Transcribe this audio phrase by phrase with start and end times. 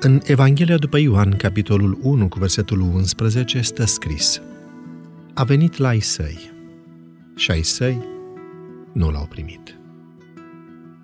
[0.00, 4.40] În Evanghelia după Ioan, capitolul 1, cu versetul 11, stă scris
[5.34, 6.50] A venit la ai săi
[7.36, 8.04] și ai săi
[8.92, 9.78] nu l-au primit.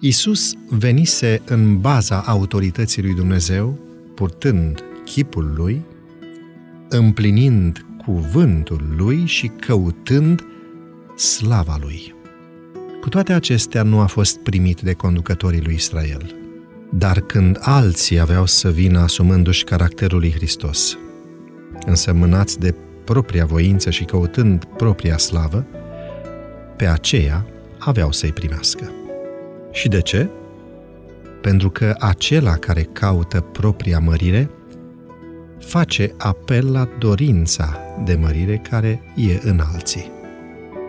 [0.00, 3.78] Isus venise în baza autorității lui Dumnezeu,
[4.14, 5.80] purtând chipul lui,
[6.88, 10.44] împlinind cuvântul lui și căutând
[11.16, 12.14] slava lui.
[13.00, 16.43] Cu toate acestea nu a fost primit de conducătorii lui Israel.
[16.96, 20.98] Dar când alții aveau să vină asumându-și caracterul lui Hristos,
[21.86, 25.66] însămânați de propria voință și căutând propria slavă,
[26.76, 27.46] pe aceea
[27.78, 28.90] aveau să-i primească.
[29.72, 30.28] Și de ce?
[31.42, 34.50] Pentru că acela care caută propria mărire
[35.58, 40.10] face apel la dorința de mărire care e în alții.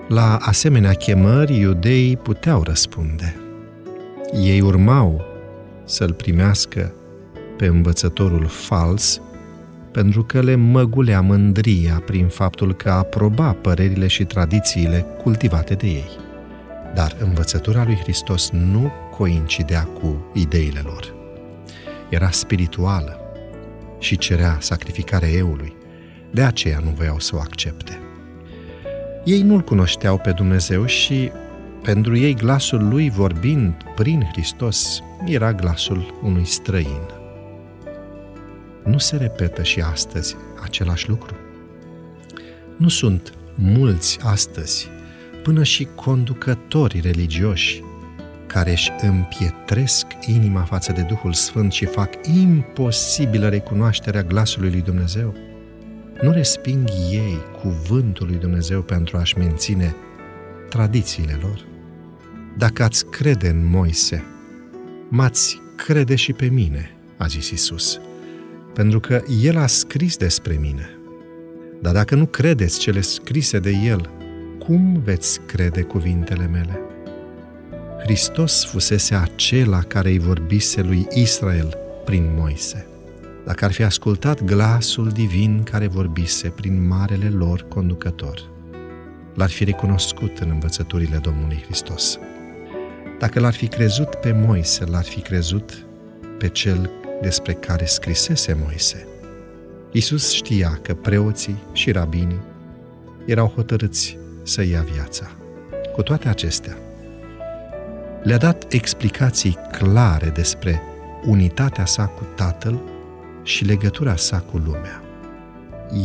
[0.07, 3.35] La asemenea chemări, iudeii puteau răspunde.
[4.33, 5.34] Ei urmau
[5.85, 6.93] să-l primească
[7.57, 9.21] pe învățătorul fals,
[9.91, 16.09] pentru că le măgulea mândria prin faptul că aproba părerile și tradițiile cultivate de ei.
[16.93, 21.13] Dar învățătura lui Hristos nu coincidea cu ideile lor.
[22.09, 23.19] Era spirituală
[23.99, 25.75] și cerea sacrificarea eului,
[26.31, 27.99] de aceea nu voiau să o accepte.
[29.23, 31.31] Ei nu-L cunoșteau pe Dumnezeu și
[31.85, 37.01] pentru ei glasul lui vorbind prin Hristos era glasul unui străin.
[38.83, 41.35] Nu se repetă și astăzi același lucru?
[42.77, 44.87] Nu sunt mulți astăzi,
[45.43, 47.83] până și conducători religioși,
[48.47, 52.09] care își împietresc inima față de Duhul Sfânt și fac
[52.43, 55.35] imposibilă recunoașterea glasului lui Dumnezeu?
[56.21, 59.95] Nu resping ei cuvântul lui Dumnezeu pentru a-și menține
[60.69, 61.73] tradițiile lor?
[62.57, 64.23] Dacă ați crede în Moise,
[65.09, 68.00] m-ați crede și pe mine, a zis Isus,
[68.73, 70.90] pentru că El a scris despre mine.
[71.81, 74.09] Dar dacă nu credeți cele scrise de El,
[74.59, 76.80] cum veți crede cuvintele mele?
[78.03, 82.85] Hristos fusese acela care îi vorbise lui Israel prin Moise.
[83.46, 88.50] Dacă ar fi ascultat glasul divin care vorbise prin marele lor conducător,
[89.34, 92.19] l-ar fi recunoscut în învățăturile Domnului Hristos.
[93.20, 95.86] Dacă l-ar fi crezut pe Moise, l-ar fi crezut
[96.38, 99.08] pe cel despre care scrisese Moise.
[99.92, 102.42] Isus știa că preoții și rabinii
[103.25, 105.31] erau hotărâți să ia viața.
[105.94, 106.78] Cu toate acestea,
[108.24, 110.81] le-a dat explicații clare despre
[111.25, 112.80] unitatea sa cu Tatăl
[113.44, 115.04] și legătura sa cu lumea.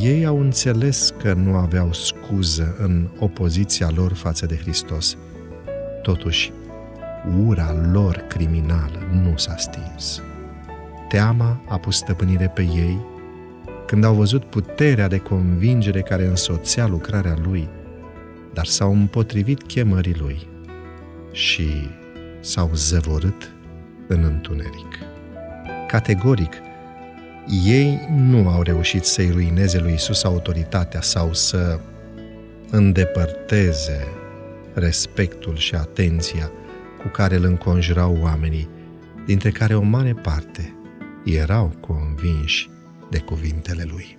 [0.03, 5.16] Ei au înțeles că nu aveau scuză în opoziția lor față de Hristos.
[6.03, 6.53] Totuși,
[7.47, 10.22] ura lor criminală nu s-a stins.
[11.08, 13.00] Teama a pus stăpânire pe ei
[13.86, 17.69] când au văzut puterea de convingere care însoțea lucrarea lui,
[18.53, 20.48] dar s-au împotrivit chemării lui
[21.32, 21.88] și
[22.41, 23.52] s-au zăvorât
[24.06, 24.98] în întuneric.
[25.87, 26.52] Categoric,
[27.64, 31.81] ei nu au reușit să-i ruineze lui Isus autoritatea sau să
[32.70, 34.06] îndepărteze
[34.75, 36.50] respectul și atenția
[37.03, 38.69] cu care îl înconjurau oamenii,
[39.27, 40.75] dintre care o mare parte
[41.25, 42.71] erau convinși
[43.11, 44.16] de cuvintele lui.